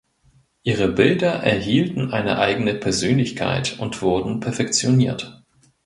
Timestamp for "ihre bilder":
0.63-1.31